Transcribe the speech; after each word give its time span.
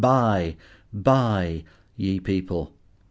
Buy! 0.01 0.55
Buy! 0.91 1.63
ye 1.95 2.19
people. 2.19 2.73